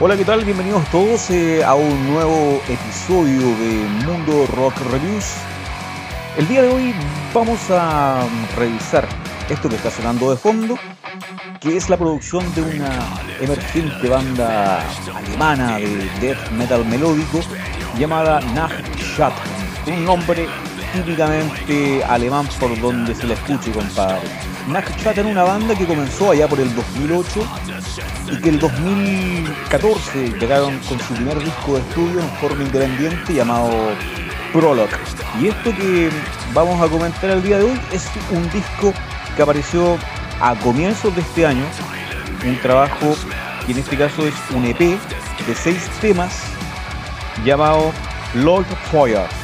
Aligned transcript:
Hola, 0.00 0.16
¿qué 0.16 0.24
tal? 0.24 0.44
Bienvenidos 0.44 0.88
todos 0.92 1.28
eh, 1.30 1.64
a 1.64 1.74
un 1.74 2.12
nuevo 2.12 2.62
episodio 2.68 3.40
de 3.40 4.06
Mundo 4.06 4.46
Rock 4.54 4.74
Reviews. 4.92 5.24
El 6.36 6.46
día 6.46 6.62
de 6.62 6.68
hoy 6.68 6.94
vamos 7.34 7.58
a 7.70 8.24
revisar 8.56 9.08
esto 9.48 9.68
que 9.68 9.74
está 9.74 9.90
sonando 9.90 10.30
de 10.30 10.36
fondo, 10.36 10.78
que 11.60 11.76
es 11.76 11.90
la 11.90 11.96
producción 11.96 12.44
de 12.54 12.62
una 12.62 12.90
emergente 13.40 14.08
banda 14.08 14.88
alemana 15.16 15.78
de 15.78 16.08
death 16.20 16.48
metal 16.52 16.84
melódico 16.84 17.40
llamada 17.98 18.40
Nachtschatten, 18.54 19.94
un 19.94 20.04
nombre 20.04 20.46
típicamente 20.92 22.02
alemán 22.04 22.48
por 22.58 22.78
donde 22.80 23.14
se 23.14 23.26
le 23.26 23.34
escuche, 23.34 23.70
compadre. 23.72 24.20
Nachtschatten, 24.68 25.26
una 25.26 25.44
banda 25.44 25.74
que 25.74 25.86
comenzó 25.86 26.30
allá 26.30 26.48
por 26.48 26.60
el 26.60 26.74
2008 26.74 27.40
y 28.32 28.36
que 28.40 28.48
el 28.50 28.58
2014 28.58 30.32
llegaron 30.38 30.78
con 30.80 30.98
su 31.00 31.14
primer 31.14 31.38
disco 31.42 31.74
de 31.74 31.80
estudio 31.80 32.20
en 32.20 32.28
forma 32.40 32.62
independiente 32.62 33.34
llamado 33.34 33.70
Prologue. 34.52 34.90
Y 35.40 35.48
esto 35.48 35.74
que 35.74 36.10
vamos 36.52 36.80
a 36.80 36.88
comentar 36.88 37.30
el 37.30 37.42
día 37.42 37.58
de 37.58 37.64
hoy 37.64 37.80
es 37.92 38.08
un 38.30 38.42
disco 38.50 38.92
que 39.36 39.42
apareció 39.42 39.96
a 40.40 40.54
comienzos 40.56 41.14
de 41.14 41.22
este 41.22 41.46
año, 41.46 41.64
un 42.44 42.58
trabajo 42.60 43.16
que 43.66 43.72
en 43.72 43.78
este 43.78 43.96
caso 43.96 44.26
es 44.26 44.34
un 44.54 44.64
EP 44.64 44.78
de 44.78 45.54
seis 45.54 45.88
temas 46.00 46.42
llamado 47.44 47.92
Lord 48.34 48.66
Fire. 48.90 49.37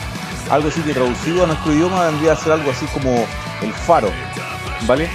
Algo 0.51 0.69
así 0.69 0.81
que 0.83 0.93
traducido 0.93 1.45
a 1.45 1.47
nuestro 1.47 1.73
idioma 1.73 2.07
vendría 2.07 2.33
a 2.33 2.37
ser 2.37 2.53
algo 2.53 2.71
así 2.71 2.87
como 2.87 3.27
el 3.63 3.73
faro, 3.73 4.11
¿vale? 4.87 5.09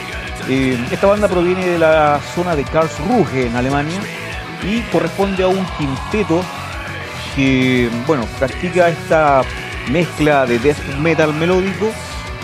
Eh, 0.47 0.83
esta 0.91 1.07
banda 1.07 1.27
proviene 1.27 1.65
de 1.65 1.77
la 1.77 2.19
zona 2.33 2.55
de 2.55 2.63
Karlsruhe 2.63 3.45
en 3.45 3.55
Alemania 3.55 3.99
y 4.63 4.81
corresponde 4.91 5.43
a 5.43 5.47
un 5.47 5.65
quinteto 5.77 6.43
que, 7.35 7.89
bueno, 8.07 8.25
practica 8.39 8.89
esta 8.89 9.43
mezcla 9.89 10.45
de 10.45 10.59
death 10.59 10.83
metal 10.97 11.33
melódico 11.33 11.91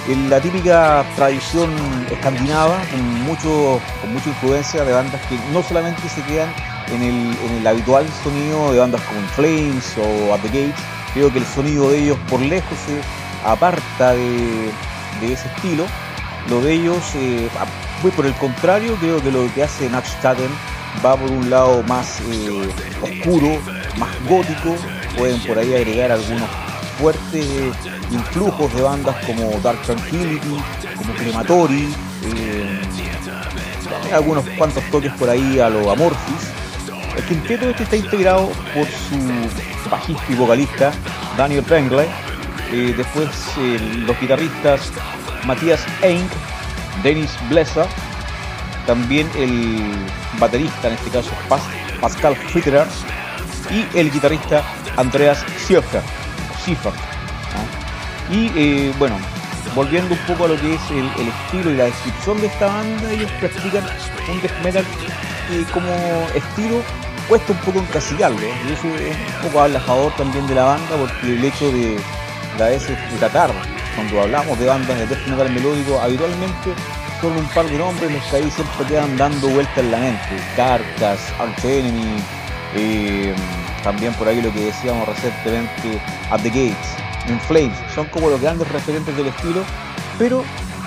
en 0.07 0.29
la 0.29 0.39
típica 0.39 1.03
tradición 1.15 1.71
escandinava 2.11 2.79
con 2.91 3.23
mucho 3.23 3.81
con 4.01 4.13
mucha 4.13 4.29
influencia 4.29 4.83
de 4.83 4.93
bandas 4.93 5.21
que 5.27 5.37
no 5.51 5.63
solamente 5.63 6.07
se 6.07 6.21
quedan 6.23 6.53
en 6.91 7.01
el, 7.01 7.37
en 7.43 7.57
el 7.57 7.67
habitual 7.67 8.05
sonido 8.23 8.71
de 8.71 8.79
bandas 8.79 9.01
como 9.01 9.19
Flames 9.29 9.95
o 9.97 10.33
At 10.33 10.41
the 10.41 10.47
Gates 10.47 10.94
creo 11.15 11.33
que 11.33 11.39
el 11.39 11.45
sonido 11.45 11.89
de 11.89 12.03
ellos 12.03 12.19
por 12.29 12.39
lejos 12.39 12.77
se 12.85 13.01
aparta 13.49 14.13
de, 14.13 14.69
ese 15.23 15.47
estilo 15.47 15.85
lo 16.51 16.61
de 16.61 16.73
ellos 16.73 17.03
eh, 17.15 17.49
fue 18.01 18.11
por 18.11 18.27
el 18.27 18.33
contrario 18.35 18.95
creo 18.99 19.23
que 19.23 19.31
lo 19.31 19.51
que 19.55 19.63
hace 19.63 19.89
Nachstaden 19.89 20.51
va 21.03 21.15
por 21.15 21.31
un 21.31 21.49
lado 21.49 21.81
más 21.83 22.21
eh, 22.29 22.69
oscuro 23.01 23.59
más 23.97 24.09
gótico 24.29 24.75
pueden 25.17 25.39
por 25.41 25.57
ahí 25.57 25.73
agregar 25.73 26.11
algunos 26.11 26.49
fuertes 26.99 27.45
influjos 28.11 28.73
de 28.73 28.81
bandas 28.81 29.15
como 29.25 29.59
Dark 29.61 29.81
Tranquility, 29.81 30.57
como 30.97 31.13
Crematory, 31.13 31.93
eh, 32.23 32.81
algunos 34.13 34.45
cuantos 34.57 34.83
toques 34.91 35.11
por 35.13 35.29
ahí 35.29 35.59
a 35.59 35.69
lo 35.69 35.91
Amorphis. 35.91 36.54
El 37.17 37.23
quinteto 37.23 37.69
este 37.69 37.83
está 37.83 37.95
integrado 37.95 38.49
por 38.73 38.85
su 38.87 39.89
bajista 39.89 40.23
y 40.29 40.35
vocalista 40.35 40.91
Daniel 41.37 41.63
Pengley, 41.63 42.07
eh, 42.71 42.93
después 42.95 43.29
eh, 43.57 43.79
los 44.05 44.19
guitarristas 44.19 44.91
Matías 45.45 45.85
Eink, 46.01 46.29
Dennis 47.03 47.31
Blesa, 47.49 47.87
también 48.85 49.29
el 49.37 49.81
baterista, 50.39 50.89
en 50.89 50.95
este 50.95 51.09
caso 51.09 51.31
Pascal 52.01 52.35
Fitterer, 52.35 52.87
y 53.71 53.97
el 53.97 54.11
guitarrista 54.11 54.63
Andreas 54.97 55.43
Siofka. 55.65 56.01
Y 58.29 58.51
eh, 58.55 58.93
bueno, 58.97 59.15
volviendo 59.75 60.15
un 60.15 60.19
poco 60.21 60.45
a 60.45 60.47
lo 60.49 60.59
que 60.59 60.73
es 60.73 60.81
el, 60.91 61.27
estilo 61.27 61.71
y 61.71 61.77
la 61.77 61.85
descripción 61.85 62.41
de 62.41 62.47
esta 62.47 62.65
banda, 62.67 63.11
ellos 63.11 63.31
practican 63.39 63.83
un 64.29 64.41
death 64.41 64.63
metal 64.63 64.85
como 65.71 65.89
estilo 66.33 66.81
cuesta 67.27 67.53
un 67.53 67.59
poco 67.59 67.79
encasillarlo, 67.79 68.39
y 68.39 68.73
eso 68.73 68.87
es 68.95 69.15
un 69.15 69.41
poco 69.43 69.61
habla 69.61 69.79
a 69.79 69.81
favor 69.81 70.15
también 70.15 70.45
de 70.47 70.55
la 70.55 70.63
banda, 70.63 70.95
porque 70.97 71.33
el 71.33 71.43
hecho 71.43 71.71
de, 71.71 71.97
la 72.57 72.67
de 72.67 72.79
tratar, 73.19 73.51
cuando 73.95 74.21
hablamos 74.21 74.59
de 74.59 74.65
bandas 74.65 74.97
de 74.97 75.07
death 75.07 75.27
metal 75.27 75.51
melódico, 75.51 75.99
habitualmente 75.99 76.73
son 77.21 77.37
un 77.37 77.47
par 77.49 77.65
de 77.65 77.77
nombres 77.77 78.11
los 78.11 78.23
que 78.25 78.35
ahí 78.37 78.51
siempre 78.51 78.85
quedan 78.87 79.17
dando 79.17 79.47
vueltas 79.49 79.77
en 79.77 79.91
la 79.91 79.97
mente, 79.97 80.41
Carcas, 80.55 81.19
Arch 81.39 81.63
Enemy, 81.63 82.17
eh, 82.75 83.33
también 83.83 84.13
por 84.13 84.27
ahí 84.27 84.41
lo 84.41 84.51
que 84.51 84.65
decíamos 84.65 85.07
recientemente, 85.07 86.01
At 86.29 86.41
the 86.41 86.49
Gates, 86.49 86.95
In 87.27 87.39
Flames, 87.39 87.77
son 87.93 88.05
como 88.07 88.29
los 88.29 88.41
grandes 88.41 88.67
referentes 88.71 89.15
del 89.15 89.27
estilo, 89.27 89.63
pero 90.19 90.43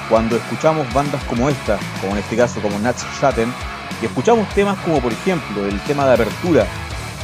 cuando 0.09 0.37
escuchamos 0.37 0.91
bandas 0.93 1.23
como 1.25 1.49
esta, 1.49 1.79
como 2.01 2.13
en 2.13 2.19
este 2.19 2.37
caso 2.37 2.61
como 2.61 2.79
Nats 2.79 3.05
Shatten, 3.21 3.53
y 4.01 4.07
escuchamos 4.07 4.49
temas 4.55 4.79
como 4.81 5.01
por 5.01 5.13
ejemplo 5.13 5.67
el 5.67 5.81
tema 5.81 6.07
de 6.07 6.15
apertura, 6.15 6.67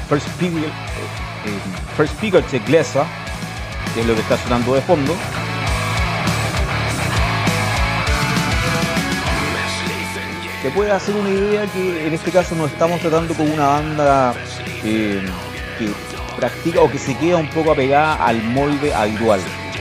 First 0.08 0.26
Speaker, 0.28 0.64
eh, 0.64 0.68
eh, 1.46 1.96
First 1.96 2.14
Speaker 2.14 2.44
que 2.44 2.56
es 4.00 4.06
lo 4.06 4.14
que 4.14 4.20
está 4.20 4.36
sonando 4.38 4.74
de 4.74 4.80
fondo, 4.82 5.14
te 10.62 10.70
puede 10.70 10.90
hacer 10.92 11.14
una 11.14 11.28
idea 11.28 11.66
que 11.66 12.06
en 12.06 12.14
este 12.14 12.30
caso 12.30 12.54
no 12.54 12.64
estamos 12.64 12.98
tratando 13.00 13.34
con 13.34 13.50
una 13.50 13.66
banda 13.66 14.34
eh, 14.82 15.22
que 15.78 15.90
practica 16.36 16.80
o 16.80 16.90
que 16.90 16.98
se 16.98 17.16
queda 17.16 17.36
un 17.36 17.48
poco 17.48 17.72
apegada 17.72 18.14
al 18.14 18.42
molde 18.42 18.92
habitual. 18.94 19.40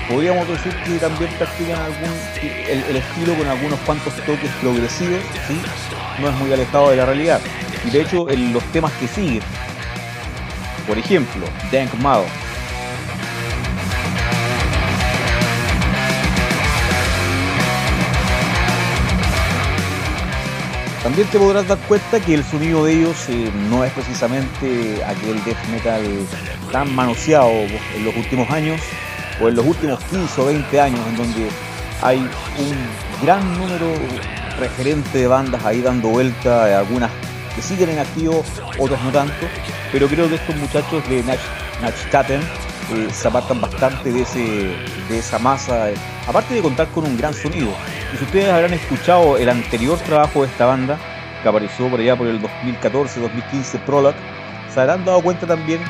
Podríamos 0.09 0.47
decir 0.47 0.75
que 0.83 0.97
también 0.97 1.31
practican 1.37 1.79
algún 1.79 2.11
el, 2.67 2.95
estilo 2.95 3.35
con 3.35 3.47
algunos 3.47 3.79
cuantos 3.81 4.13
toques 4.25 4.51
progresivos, 4.61 5.21
¿sí? 5.47 5.61
no 6.19 6.29
es 6.29 6.35
muy 6.35 6.51
alejado 6.51 6.89
de 6.89 6.97
la 6.97 7.05
realidad. 7.05 7.39
Y 7.85 7.89
de 7.89 8.01
hecho, 8.01 8.29
en 8.29 8.53
los 8.53 8.63
temas 8.71 8.91
que 8.93 9.07
siguen, 9.07 9.41
por 10.87 10.97
ejemplo, 10.97 11.45
Dank 11.71 11.93
Mao, 11.95 12.25
También 21.03 21.27
te 21.27 21.37
podrás 21.37 21.67
dar 21.67 21.77
cuenta 21.79 22.17
que 22.21 22.33
el 22.33 22.45
sonido 22.45 22.85
de 22.85 22.93
ellos 22.93 23.27
eh, 23.27 23.51
no 23.69 23.83
es 23.83 23.91
precisamente 23.91 25.03
aquel 25.03 25.43
death 25.43 25.57
metal 25.69 26.01
tan 26.71 26.95
manoseado 26.95 27.51
en 27.51 28.05
los 28.05 28.15
últimos 28.15 28.49
años 28.49 28.79
o 29.41 29.49
en 29.49 29.55
los 29.55 29.65
últimos 29.65 30.01
15 30.05 30.41
o 30.41 30.45
20 30.45 30.79
años 30.79 31.01
en 31.09 31.17
donde 31.17 31.49
hay 32.01 32.19
un 32.19 33.21
gran 33.21 33.41
número 33.59 33.87
referente 34.57 35.17
de 35.17 35.27
bandas 35.27 35.63
ahí 35.65 35.81
dando 35.81 36.07
vuelta, 36.07 36.79
algunas 36.79 37.11
que 37.53 37.61
siguen 37.61 37.89
en 37.89 37.99
activo, 37.99 38.43
otras 38.79 39.01
no 39.03 39.11
tanto, 39.11 39.45
pero 39.91 40.07
creo 40.07 40.29
que 40.29 40.35
estos 40.35 40.55
muchachos 40.55 41.07
de 41.09 41.21
Nachtaten 41.81 42.39
eh, 42.39 43.09
se 43.13 43.27
apartan 43.27 43.59
bastante 43.59 44.11
de, 44.11 44.21
ese, 44.21 44.75
de 45.09 45.19
esa 45.19 45.37
masa, 45.37 45.87
aparte 46.27 46.53
de 46.53 46.61
contar 46.61 46.87
con 46.89 47.05
un 47.05 47.17
gran 47.17 47.33
sonido. 47.33 47.73
Si 48.17 48.23
ustedes 48.23 48.49
habrán 48.49 48.73
escuchado 48.73 49.37
el 49.37 49.49
anterior 49.49 49.97
trabajo 49.99 50.43
de 50.43 50.47
esta 50.47 50.67
banda, 50.67 50.99
que 51.41 51.49
apareció 51.49 51.89
por 51.89 51.99
allá 51.99 52.15
por 52.15 52.27
el 52.27 52.39
2014-2015, 52.41 53.79
Prologue, 53.85 54.15
se 54.71 54.81
habrán 54.81 55.03
dado 55.03 55.21
cuenta 55.21 55.47
también, 55.47 55.81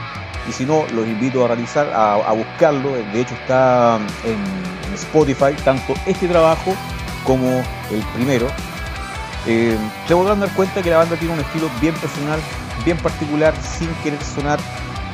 y 0.47 0.53
si 0.53 0.65
no, 0.65 0.85
los 0.93 1.05
invito 1.05 1.43
a 1.43 1.49
realizar, 1.49 1.91
a, 1.93 2.31
buscarlo, 2.31 2.91
de 2.91 3.21
hecho 3.21 3.33
está 3.35 3.99
en, 4.23 4.73
Spotify, 4.93 5.55
tanto 5.65 5.95
este 6.05 6.27
trabajo 6.27 6.75
como 7.25 7.63
el 7.91 8.01
primero. 8.13 8.47
Eh, 9.47 9.75
se 10.07 10.15
podrán 10.15 10.39
dar 10.39 10.53
cuenta 10.53 10.83
que 10.83 10.91
la 10.91 10.99
banda 10.99 11.15
tiene 11.15 11.33
un 11.33 11.39
estilo 11.39 11.67
bien 11.81 11.95
personal, 11.95 12.39
bien 12.85 12.97
particular, 12.97 13.55
sin 13.59 13.89
querer 14.03 14.23
sonar 14.23 14.59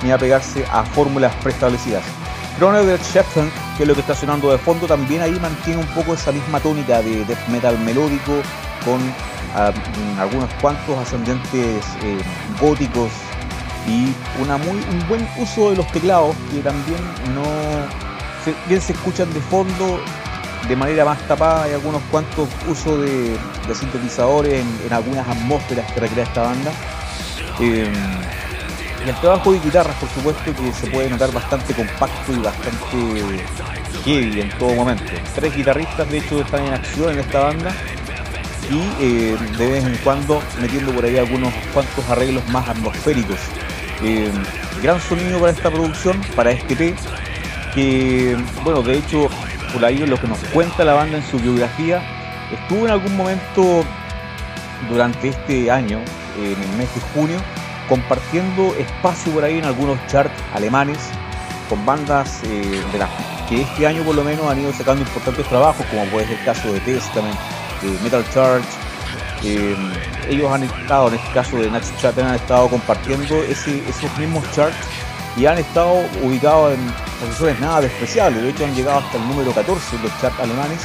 ni 0.04 0.12
apegarse 0.12 0.66
a 0.70 0.84
fórmulas 0.84 1.34
preestablecidas. 1.36 2.04
Chrono 2.58 2.84
Sheffield, 2.84 3.52
que 3.80 3.84
es 3.84 3.88
lo 3.88 3.96
que 3.96 4.02
está 4.02 4.14
sonando 4.14 4.52
de 4.52 4.58
fondo, 4.58 4.88
también 4.88 5.22
ahí 5.22 5.40
mantiene 5.40 5.80
un 5.80 5.88
poco 5.96 6.14
esa 6.14 6.34
misma 6.34 6.60
tónica 6.60 7.02
de 7.02 7.24
death 7.24 7.48
metal 7.48 7.80
melódico 7.80 8.34
con 8.84 9.00
ah, 9.56 9.72
algunos 10.20 10.54
cuantos 10.56 10.98
ascendentes 10.98 11.86
eh, 12.04 12.18
góticos 12.60 13.10
y 13.88 14.14
una 14.42 14.58
muy, 14.58 14.76
un 14.92 15.08
buen 15.08 15.26
uso 15.38 15.70
de 15.70 15.78
los 15.78 15.88
teclados 15.94 16.36
que 16.52 16.60
también 16.60 17.00
no 17.34 17.46
se, 18.44 18.54
bien 18.68 18.82
se 18.82 18.92
escuchan 18.92 19.34
de 19.34 19.40
fondo 19.40 20.02
de 20.68 20.76
manera 20.76 21.06
más 21.06 21.26
tapada 21.26 21.64
hay 21.64 21.72
algunos 21.72 22.02
cuantos 22.12 22.50
usos 22.68 23.00
de, 23.00 23.40
sintetizadores 23.74 24.62
en, 24.86 24.92
algunas 24.92 25.26
atmósferas 25.26 25.90
que 25.94 26.02
recrea 26.02 26.26
esta 26.26 26.42
banda. 26.42 26.72
Eh, 27.62 27.90
y 29.06 29.10
el 29.10 29.16
trabajo 29.16 29.54
de 29.54 29.60
guitarras, 29.60 29.96
por 29.96 30.10
supuesto, 30.10 30.54
que 30.54 30.74
se 30.74 30.88
puede 30.88 31.10
notar 31.10 31.32
bastante 31.32 31.74
compacto 31.74 32.34
y 32.34 32.40
bastante 32.40 33.46
heavy 34.04 34.42
en 34.42 34.50
todo 34.58 34.76
momento. 34.76 35.04
Tres 35.36 35.56
guitarristas, 35.56 36.10
de 36.10 36.18
hecho, 36.18 36.42
están 36.42 36.66
en 36.66 36.74
acción 36.74 37.14
en 37.14 37.20
esta 37.20 37.40
banda 37.40 37.72
y 38.70 39.04
eh, 39.04 39.38
de 39.58 39.68
vez 39.68 39.84
en 39.84 39.98
cuando 40.04 40.42
metiendo 40.62 40.92
por 40.92 41.04
ahí 41.06 41.18
algunos 41.18 41.54
cuantos 41.74 42.08
arreglos 42.10 42.48
más 42.50 42.68
atmosféricos. 42.68 43.40
Eh, 44.04 44.32
gran 44.82 45.00
sonido 45.02 45.40
para 45.40 45.52
esta 45.52 45.70
producción, 45.70 46.22
para 46.36 46.52
este 46.52 46.76
P, 46.76 46.96
que, 47.74 48.38
bueno, 48.64 48.82
de 48.82 48.98
hecho, 48.98 49.30
por 49.74 49.84
ahí 49.84 50.06
lo 50.06 50.20
que 50.20 50.28
nos 50.28 50.40
cuenta 50.54 50.84
la 50.84 50.94
banda 50.94 51.18
en 51.18 51.26
su 51.26 51.40
biografía, 51.40 52.02
estuvo 52.52 52.86
en 52.86 52.92
algún 52.92 53.16
momento 53.16 53.84
durante 54.90 55.30
este 55.30 55.70
año, 55.70 56.00
en 56.38 56.62
el 56.62 56.78
mes 56.78 56.94
de 56.96 57.02
junio, 57.14 57.40
compartiendo 57.90 58.74
espacio 58.76 59.34
por 59.34 59.44
ahí 59.44 59.58
en 59.58 59.66
algunos 59.66 59.98
charts 60.08 60.34
alemanes 60.54 61.00
con 61.68 61.86
bandas 61.86 62.42
eh, 62.46 62.82
que 63.48 63.62
este 63.62 63.88
año 63.88 64.04
por 64.04 64.16
lo 64.16 64.24
menos 64.24 64.50
han 64.50 64.60
ido 64.60 64.72
sacando 64.74 65.02
importantes 65.02 65.48
trabajos, 65.48 65.86
como 65.88 66.06
puede 66.06 66.28
ser 66.28 66.40
el 66.40 66.46
caso 66.46 66.74
de 66.74 66.80
Testament, 66.82 67.38
de 67.82 67.90
Metal 68.04 68.24
Charge. 68.34 68.68
Eh, 69.44 69.76
ellos 70.30 70.52
han 70.52 70.64
estado, 70.64 71.08
en 71.08 71.16
este 71.16 71.32
caso 71.32 71.58
de 71.58 71.72
Nazi 71.72 71.94
Chatten, 71.98 72.26
han 72.26 72.36
estado 72.36 72.68
compartiendo 72.68 73.36
esos 73.44 74.18
mismos 74.18 74.44
charts 74.52 74.78
y 75.38 75.46
han 75.46 75.58
estado 75.58 76.04
ubicados 76.22 76.74
en 76.74 76.80
posiciones 77.20 77.60
nada 77.60 77.82
despreciables. 77.82 78.44
De 78.44 78.50
hecho, 78.50 78.66
han 78.66 78.76
llegado 78.76 79.00
hasta 79.00 79.18
el 79.18 79.28
número 79.28 79.52
14 79.54 79.98
de 79.98 80.04
los 80.04 80.22
charts 80.22 80.40
alemanes 80.40 80.82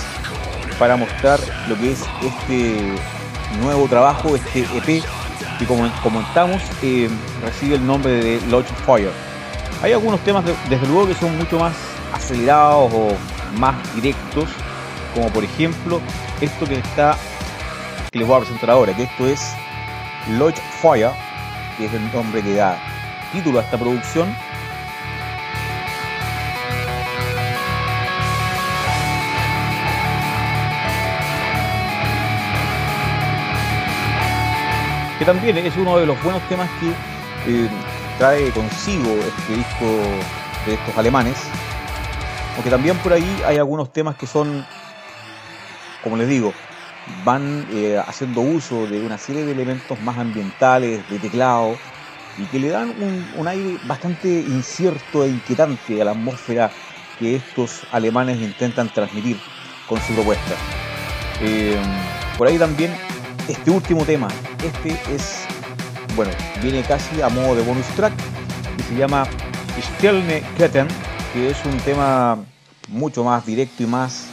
para 0.78 0.96
mostrar 0.96 1.40
lo 1.68 1.76
que 1.76 1.92
es 1.92 2.00
este 2.22 2.94
nuevo 3.60 3.86
trabajo, 3.88 4.36
este 4.36 4.60
EP, 4.60 5.04
que 5.58 5.66
como 5.66 5.90
comentamos, 6.02 6.62
eh, 6.82 7.08
recibe 7.42 7.76
el 7.76 7.86
nombre 7.86 8.12
de 8.12 8.40
Lodge 8.48 8.72
Fire. 8.86 9.10
Hay 9.82 9.92
algunos 9.92 10.20
temas, 10.20 10.44
desde 10.44 10.86
luego, 10.86 11.08
que 11.08 11.14
son 11.14 11.36
mucho 11.36 11.58
más 11.58 11.74
acelerados 12.12 12.92
o 12.92 13.16
más 13.58 13.74
directos, 13.94 14.48
como 15.14 15.28
por 15.28 15.44
ejemplo 15.44 16.00
esto 16.40 16.66
que 16.66 16.76
está 16.76 17.16
que 18.10 18.20
les 18.20 18.28
voy 18.28 18.36
a 18.36 18.40
presentar 18.40 18.70
ahora, 18.70 18.94
que 18.94 19.02
esto 19.04 19.26
es 19.26 19.54
Lodge 20.38 20.60
Fire, 20.80 21.10
que 21.76 21.86
es 21.86 21.92
el 21.92 22.12
nombre 22.12 22.42
que 22.42 22.54
da 22.54 22.78
título 23.32 23.58
a 23.58 23.62
esta 23.62 23.76
producción. 23.76 24.34
También 35.26 35.56
es 35.56 35.74
uno 35.78 35.96
de 35.96 36.04
los 36.04 36.22
buenos 36.22 36.46
temas 36.50 36.68
que 36.78 36.90
eh, 37.50 37.68
trae 38.18 38.50
consigo 38.50 39.08
este 39.26 39.56
disco 39.56 39.86
de 40.66 40.74
estos 40.74 40.98
alemanes. 40.98 41.38
Aunque 42.54 42.68
también 42.68 42.98
por 42.98 43.14
ahí 43.14 43.42
hay 43.46 43.56
algunos 43.56 43.90
temas 43.90 44.16
que 44.16 44.26
son, 44.26 44.66
como 46.02 46.18
les 46.18 46.28
digo, 46.28 46.52
van 47.24 47.66
eh, 47.72 47.98
haciendo 48.06 48.42
uso 48.42 48.86
de 48.86 49.00
una 49.00 49.16
serie 49.16 49.46
de 49.46 49.52
elementos 49.52 49.98
más 50.00 50.18
ambientales, 50.18 51.08
de 51.08 51.18
teclado, 51.18 51.78
y 52.36 52.44
que 52.44 52.58
le 52.58 52.68
dan 52.68 52.94
un, 53.38 53.48
aire 53.48 53.78
bastante 53.86 54.28
incierto 54.28 55.24
e 55.24 55.28
inquietante 55.28 56.02
a 56.02 56.04
la 56.04 56.10
atmósfera 56.10 56.70
que 57.18 57.36
estos 57.36 57.86
alemanes 57.92 58.42
intentan 58.42 58.92
transmitir 58.92 59.40
con 59.88 59.98
su 60.02 60.12
propuesta. 60.12 60.54
Eh, 61.40 61.78
por 62.36 62.46
ahí 62.46 62.58
también 62.58 62.94
este 63.48 63.70
último 63.70 64.04
tema, 64.04 64.28
este 64.62 64.92
es 65.14 65.46
bueno, 66.16 66.30
viene 66.62 66.82
casi 66.82 67.20
a 67.20 67.28
modo 67.28 67.56
de 67.56 67.62
bonus 67.62 67.86
track 67.96 68.12
y 68.78 68.82
se 68.82 68.94
llama 68.94 69.26
Stelne 69.80 70.42
Ketten, 70.56 70.86
que 71.32 71.50
es 71.50 71.64
un 71.64 71.76
tema 71.78 72.38
mucho 72.88 73.24
más 73.24 73.44
directo 73.44 73.82
y 73.82 73.86
más 73.86 74.26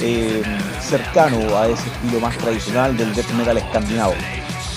eh, 0.00 0.42
cercano 0.80 1.56
a 1.58 1.66
ese 1.66 1.88
estilo 1.88 2.20
más 2.20 2.36
tradicional 2.38 2.96
del 2.96 3.14
death 3.14 3.30
metal 3.32 3.56
escandinavo. 3.56 4.14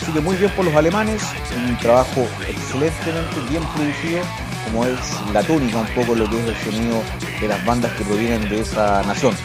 Así 0.01 0.11
que 0.11 0.19
muy 0.19 0.35
bien 0.35 0.51
por 0.51 0.65
los 0.65 0.73
alemanes, 0.73 1.21
un 1.55 1.77
trabajo 1.77 2.25
excelentemente 2.47 3.35
bien 3.49 3.63
producido, 3.75 4.21
como 4.65 4.85
es 4.85 4.99
la 5.33 5.43
tónica 5.43 5.77
un 5.77 5.87
poco 5.87 6.15
lo 6.15 6.29
que 6.29 6.39
es 6.39 6.47
el 6.47 6.55
sonido 6.71 7.03
de 7.39 7.47
las 7.47 7.63
bandas 7.65 7.91
que 7.93 8.03
provienen 8.03 8.49
de 8.49 8.61
esa 8.61 9.03
nación. 9.03 9.35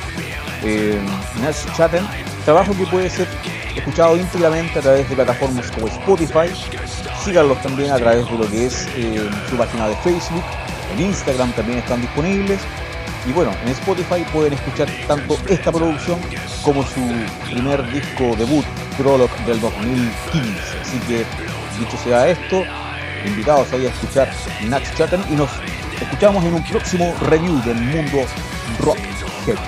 Eh, 0.62 0.98
Chatten, 1.76 2.06
trabajo 2.44 2.72
que 2.76 2.86
puede 2.86 3.10
ser 3.10 3.26
escuchado 3.76 4.16
íntegramente 4.16 4.78
a 4.78 4.82
través 4.82 5.08
de 5.08 5.14
plataformas 5.14 5.70
como 5.70 5.88
Spotify. 5.88 6.48
Síganlos 7.24 7.60
también 7.62 7.90
a 7.92 7.96
través 7.96 8.28
de 8.30 8.38
lo 8.38 8.48
que 8.48 8.66
es 8.66 8.88
eh, 8.96 9.28
su 9.48 9.56
página 9.56 9.88
de 9.88 9.96
Facebook. 9.96 10.44
En 10.92 11.06
Instagram 11.06 11.52
también 11.52 11.78
están 11.78 12.00
disponibles. 12.00 12.60
Y 13.26 13.32
bueno, 13.32 13.52
en 13.62 13.68
Spotify 13.68 14.24
pueden 14.32 14.54
escuchar 14.54 14.88
tanto 15.06 15.36
esta 15.48 15.70
producción 15.70 16.18
como 16.62 16.82
su 16.82 17.00
primer 17.50 17.88
disco 17.92 18.34
debut, 18.36 18.64
Prologue 18.98 19.30
del 19.46 19.60
2015. 19.60 20.78
Así 20.80 20.98
que, 21.06 21.24
dicho 21.78 21.96
sea 22.02 22.28
esto, 22.28 22.64
invitados 23.24 23.72
ahí 23.72 23.86
a 23.86 23.90
escuchar 23.90 24.28
Nax 24.64 24.94
Chatten 24.96 25.22
y 25.30 25.34
nos 25.34 25.50
escuchamos 26.00 26.44
en 26.44 26.54
un 26.54 26.64
próximo 26.64 27.14
review 27.20 27.62
del 27.62 27.76
mundo 27.76 28.26
rock 28.80 28.98
heavy. 29.46 29.58